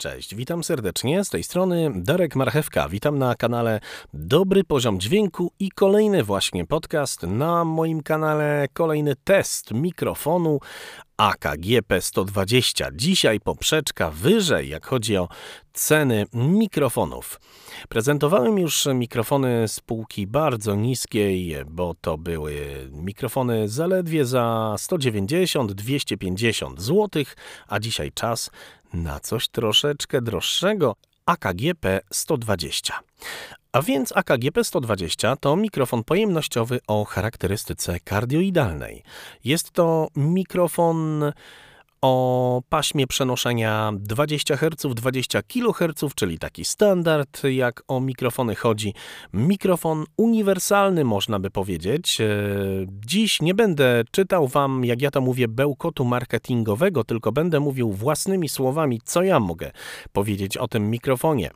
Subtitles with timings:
[0.00, 1.24] Cześć, witam serdecznie.
[1.24, 2.88] Z tej strony Darek Marchewka.
[2.88, 3.80] Witam na kanale
[4.14, 8.68] Dobry Poziom Dźwięku i kolejny właśnie podcast na moim kanale.
[8.72, 10.60] Kolejny test mikrofonu
[11.18, 12.88] AKG P120.
[12.92, 15.28] Dzisiaj poprzeczka wyżej, jak chodzi o
[15.72, 17.40] ceny mikrofonów.
[17.88, 22.54] Prezentowałem już mikrofony z półki bardzo niskiej, bo to były
[22.92, 27.24] mikrofony zaledwie za 190-250 zł,
[27.68, 28.50] a dzisiaj czas
[28.92, 32.92] na coś troszeczkę droższego AKG P120.
[33.72, 39.02] A więc AKG P120 to mikrofon pojemnościowy o charakterystyce kardioidalnej.
[39.44, 41.32] Jest to mikrofon
[42.02, 48.94] o paśmie przenoszenia 20 Hz, 20 kHz, czyli taki standard, jak o mikrofony chodzi.
[49.32, 52.20] Mikrofon uniwersalny, można by powiedzieć.
[52.20, 52.26] E,
[52.88, 58.48] dziś nie będę czytał Wam, jak ja to mówię, bełkotu marketingowego, tylko będę mówił własnymi
[58.48, 59.70] słowami, co ja mogę
[60.12, 61.50] powiedzieć o tym mikrofonie.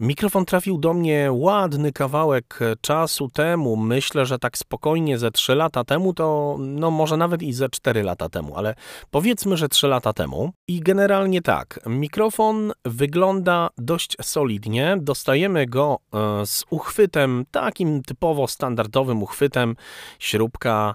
[0.00, 3.76] Mikrofon trafił do mnie ładny kawałek czasu temu.
[3.76, 8.02] Myślę, że tak spokojnie ze 3 lata temu, to no może nawet i ze 4
[8.02, 8.74] lata temu, ale
[9.10, 10.52] powiedzmy, że 3 lata temu.
[10.68, 14.96] I generalnie tak, mikrofon wygląda dość solidnie.
[15.00, 19.76] Dostajemy go e, z uchwytem, takim typowo standardowym uchwytem,
[20.18, 20.94] śrubka,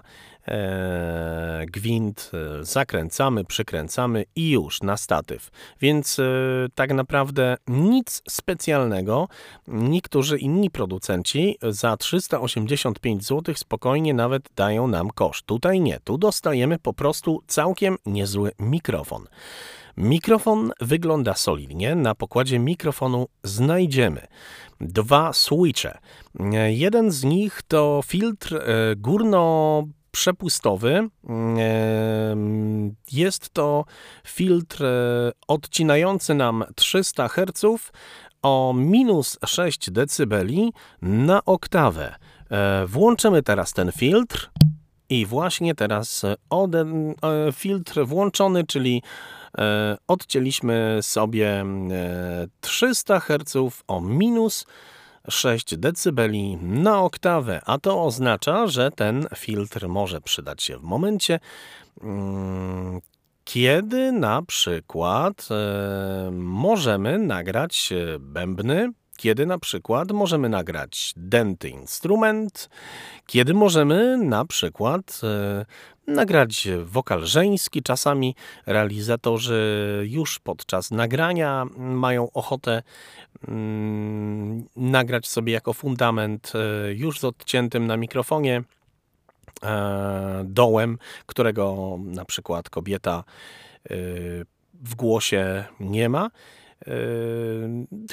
[1.66, 5.50] gwint, e, zakręcamy, przykręcamy i już na statyw.
[5.80, 6.24] Więc e,
[6.74, 9.28] tak naprawdę nic specjalnego.
[9.68, 15.46] Niektórzy inni producenci za 385 zł spokojnie nawet dają nam koszt.
[15.46, 19.26] Tutaj nie, tu dostajemy po prostu całkiem niezły mikrofon.
[19.96, 21.94] Mikrofon wygląda solidnie.
[21.94, 24.26] Na pokładzie mikrofonu znajdziemy
[24.80, 25.98] dwa switche.
[26.68, 31.08] Jeden z nich to filtr e, górno przepustowy.
[33.12, 33.84] Jest to
[34.24, 37.64] filtr e, odcinający nam 300 Hz
[38.42, 40.44] o minus 6 dB
[41.02, 42.14] na oktawę.
[42.50, 44.50] E, włączymy teraz ten filtr
[45.08, 46.36] i właśnie teraz e,
[47.52, 49.02] filtr włączony, czyli
[50.08, 51.64] odcięliśmy sobie
[52.60, 53.56] 300 Hz
[53.86, 54.66] o minus 6
[55.76, 56.20] dB
[56.60, 61.40] na oktawę, a to oznacza, że ten filtr może przydać się w momencie,
[62.02, 63.00] mm,
[63.44, 72.70] kiedy na przykład e, możemy nagrać e, bębny, kiedy na przykład możemy nagrać denty instrument,
[73.26, 75.66] kiedy możemy na przykład e,
[76.06, 77.82] nagrać wokal żeński.
[77.82, 78.34] Czasami
[78.66, 82.82] realizatorzy już podczas nagrania mają ochotę
[83.48, 88.62] mm, nagrać sobie jako fundament e, już z odciętym na mikrofonie
[89.62, 93.24] e, dołem, którego na przykład kobieta
[93.84, 93.94] e,
[94.74, 96.30] w głosie nie ma.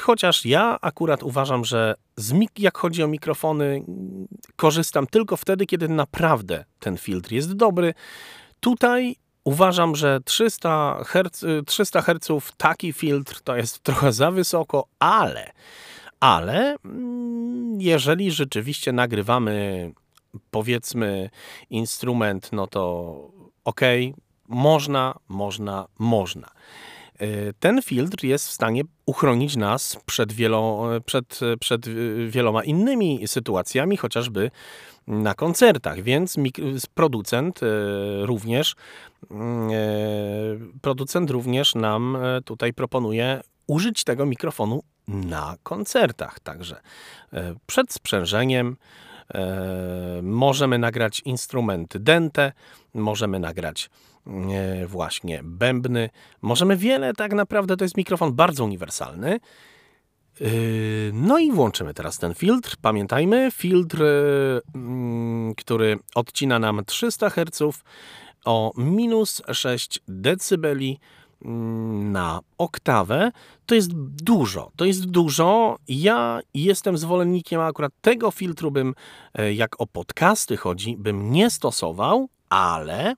[0.02, 1.96] Chociaż ja akurat uważam, że
[2.58, 3.84] jak chodzi o mikrofony,
[4.56, 7.94] korzystam tylko wtedy, kiedy naprawdę ten filtr jest dobry.
[8.60, 15.52] Tutaj uważam, że 300 Hz, 300 Hz taki filtr to jest trochę za wysoko, ale,
[16.20, 19.92] ale mm, jeżeli rzeczywiście nagrywamy
[20.52, 21.30] powiedzmy
[21.70, 23.14] instrument, no to
[23.66, 23.82] ok,
[24.48, 26.50] można, można, można.
[27.20, 31.86] E, ten filtr jest w stanie uchronić nas przed, wielo, przed, przed
[32.28, 34.52] wieloma innymi sytuacjami, chociażby
[35.08, 36.36] na koncertach, więc
[36.94, 37.66] producent e,
[38.26, 38.76] również
[39.32, 46.40] mm, producent również nam tutaj proponuje użyć tego mikrofonu na koncertach.
[46.40, 46.82] Także
[47.66, 48.78] przed sprzężeniem
[50.22, 52.52] możemy nagrać instrumenty dente,
[52.94, 53.90] możemy nagrać
[54.88, 56.10] właśnie bębny.
[56.42, 59.40] Możemy wiele, tak naprawdę to jest mikrofon bardzo uniwersalny.
[60.40, 60.50] Yy,
[61.14, 62.76] no i włączymy teraz ten filtr.
[62.82, 64.04] Pamiętajmy, filtr,
[64.76, 67.84] mm, który odcina nam 300 Hz
[68.46, 70.66] o minus 6 dB
[71.46, 73.32] mm, na oktawę.
[73.66, 73.94] To jest
[74.24, 75.78] dużo, to jest dużo.
[75.88, 78.94] Ja jestem zwolennikiem akurat tego filtru bym,
[79.34, 83.16] e, jak o podcasty chodzi, bym nie stosował, ale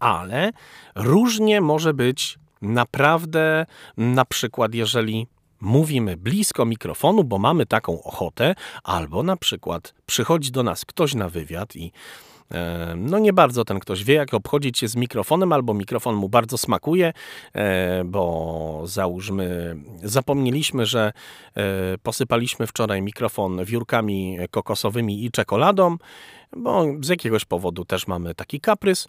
[0.00, 0.52] ale
[0.94, 3.66] różnie może być naprawdę,
[3.96, 5.26] na przykład, jeżeli
[5.60, 11.28] mówimy blisko mikrofonu, bo mamy taką ochotę, albo na przykład przychodzi do nas ktoś na
[11.28, 11.92] wywiad i
[12.50, 16.28] e, no nie bardzo ten ktoś wie, jak obchodzić się z mikrofonem, albo mikrofon mu
[16.28, 17.12] bardzo smakuje,
[17.52, 21.12] e, bo załóżmy, zapomnieliśmy, że
[21.54, 21.62] e,
[22.02, 25.96] posypaliśmy wczoraj mikrofon wiórkami kokosowymi i czekoladą,
[26.56, 29.08] bo z jakiegoś powodu też mamy taki kaprys.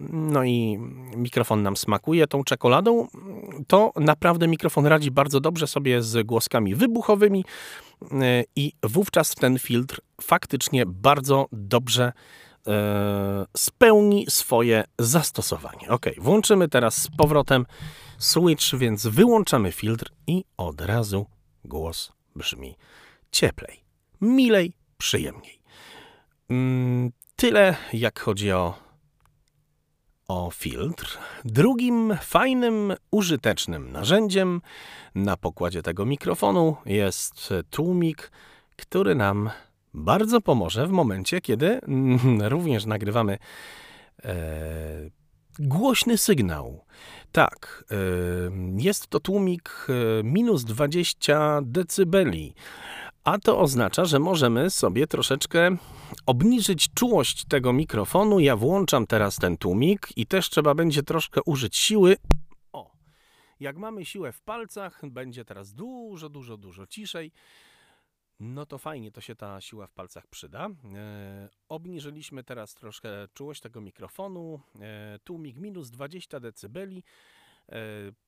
[0.00, 0.78] No i
[1.16, 3.08] mikrofon nam smakuje tą czekoladą,
[3.66, 7.44] to naprawdę mikrofon radzi bardzo dobrze sobie z głoskami wybuchowymi
[8.02, 12.12] e, i wówczas ten filtr faktycznie bardzo dobrze
[12.66, 15.88] e, spełni swoje zastosowanie.
[15.88, 17.66] Ok, włączymy teraz z powrotem
[18.18, 21.26] switch, więc wyłączamy filtr i od razu
[21.64, 22.76] głos brzmi
[23.32, 23.84] cieplej,
[24.20, 25.62] milej, przyjemniej.
[26.50, 28.81] Mm, tyle jak chodzi o,
[30.32, 31.18] o filtr.
[31.44, 34.60] Drugim fajnym, użytecznym narzędziem
[35.14, 38.30] na pokładzie tego mikrofonu jest tłumik,
[38.76, 39.50] który nam
[39.94, 41.80] bardzo pomoże w momencie, kiedy
[42.54, 43.38] również nagrywamy
[44.24, 44.34] e,
[45.58, 46.84] głośny sygnał.
[47.32, 47.96] Tak, e,
[48.76, 52.54] jest to tłumik e, minus 20 decybeli
[53.24, 55.76] a to oznacza, że możemy sobie troszeczkę
[56.26, 58.40] obniżyć czułość tego mikrofonu.
[58.40, 62.16] Ja włączam teraz ten tłumik i też trzeba będzie troszkę użyć siły.
[62.72, 62.92] O,
[63.60, 67.32] jak mamy siłę w palcach, będzie teraz dużo, dużo, dużo ciszej.
[68.40, 70.68] No to fajnie, to się ta siła w palcach przyda.
[70.94, 74.60] E, obniżyliśmy teraz troszkę czułość tego mikrofonu.
[74.80, 76.78] E, tłumik minus 20 dB.
[77.68, 77.76] E,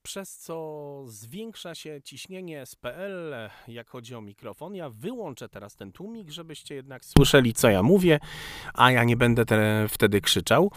[0.03, 3.35] przez co zwiększa się ciśnienie SPL,
[3.69, 4.75] jak chodzi o mikrofon.
[4.75, 8.21] Ja wyłączę teraz ten tłumik, żebyście jednak słyszeli, co ja mówię,
[8.75, 10.71] a ja nie będę te, wtedy krzyczał.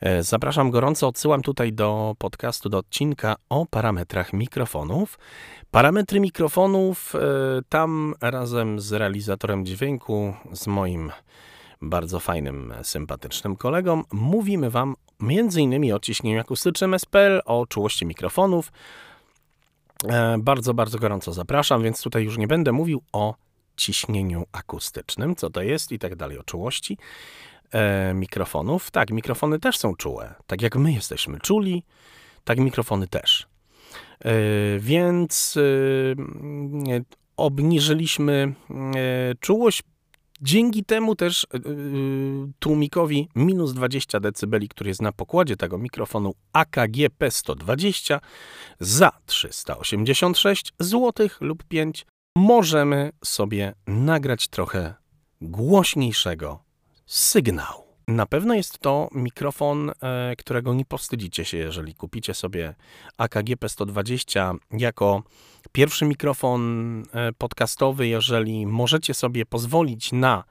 [0.00, 5.18] E, zapraszam gorąco, odsyłam tutaj do podcastu, do odcinka o parametrach mikrofonów.
[5.70, 7.18] Parametry mikrofonów, e,
[7.68, 11.12] tam razem z realizatorem dźwięku, z moim
[11.82, 15.92] bardzo fajnym, sympatycznym kolegą, mówimy Wam m.in.
[15.94, 18.72] o ciśnieniu akustycznym SPL, o czułości mikrofonów.
[20.08, 23.34] E, bardzo, bardzo gorąco zapraszam, więc tutaj już nie będę mówił o
[23.76, 26.98] ciśnieniu akustycznym, co to jest i tak dalej, o czułości
[27.72, 28.90] e, mikrofonów.
[28.90, 30.34] Tak, mikrofony też są czułe.
[30.46, 31.82] Tak jak my jesteśmy czuli,
[32.44, 33.46] tak mikrofony też.
[34.24, 34.32] E,
[34.78, 35.58] więc
[37.36, 38.54] obniżyliśmy
[39.40, 39.82] czułość
[40.42, 41.60] Dzięki temu też yy,
[42.58, 48.20] tłumikowi minus 20 dB, który jest na pokładzie tego mikrofonu AKG P120
[48.80, 52.06] za 386 zł lub 5
[52.36, 54.94] możemy sobie nagrać trochę
[55.40, 56.62] głośniejszego
[57.06, 57.89] sygnału.
[58.10, 62.74] Na pewno jest to mikrofon, e, którego nie powstydzicie się, jeżeli kupicie sobie
[63.18, 65.22] AKG P120 jako
[65.72, 70.44] pierwszy mikrofon e, podcastowy, jeżeli możecie sobie pozwolić na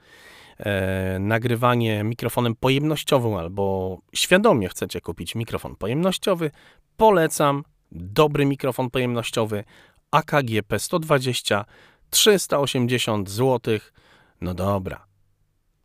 [0.57, 6.51] e, nagrywanie mikrofonem pojemnościowym albo świadomie chcecie kupić mikrofon pojemnościowy,
[6.97, 9.63] polecam dobry mikrofon pojemnościowy
[10.11, 11.63] AKG P120
[12.09, 13.79] 380 zł.
[14.41, 15.08] No dobra,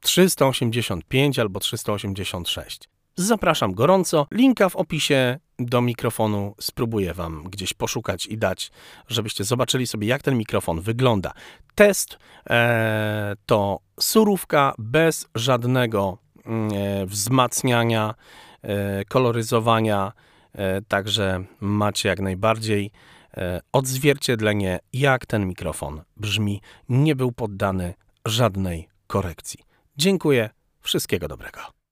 [0.05, 2.89] 385 albo 386.
[3.17, 4.27] Zapraszam gorąco.
[4.31, 8.71] Linka w opisie do mikrofonu spróbuję Wam gdzieś poszukać i dać,
[9.09, 11.33] żebyście zobaczyli sobie, jak ten mikrofon wygląda.
[11.75, 12.19] Test
[12.51, 18.15] e, to surówka bez żadnego mm, e, wzmacniania,
[18.63, 20.13] e, koloryzowania,
[20.53, 22.91] e, także macie jak najbardziej
[23.37, 26.61] e, odzwierciedlenie, jak ten mikrofon brzmi.
[26.89, 27.95] Nie był poddany
[28.27, 29.74] żadnej korekcji.
[29.97, 30.51] Dziękuję,
[30.81, 31.84] wszystkiego dobrego.